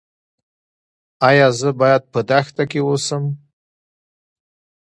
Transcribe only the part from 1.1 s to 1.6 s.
ایا